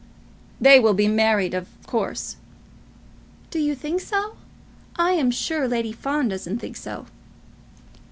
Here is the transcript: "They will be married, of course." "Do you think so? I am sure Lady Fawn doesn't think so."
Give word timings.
"They 0.59 0.79
will 0.79 0.95
be 0.95 1.07
married, 1.07 1.53
of 1.53 1.67
course." 1.85 2.35
"Do 3.51 3.59
you 3.59 3.75
think 3.75 4.01
so? 4.01 4.35
I 4.95 5.11
am 5.11 5.29
sure 5.29 5.67
Lady 5.67 5.91
Fawn 5.91 6.27
doesn't 6.29 6.57
think 6.57 6.75
so." 6.75 7.05